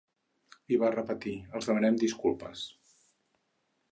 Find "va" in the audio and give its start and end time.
0.83-0.89